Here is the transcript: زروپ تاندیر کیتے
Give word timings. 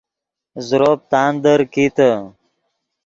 زروپ 0.67 0.99
تاندیر 1.11 1.61
کیتے 1.73 2.09